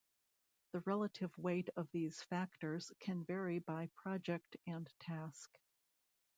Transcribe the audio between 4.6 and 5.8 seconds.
and task.